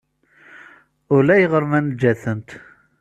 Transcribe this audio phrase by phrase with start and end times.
[1.15, 2.49] Ulayɣer ma nejja-tent.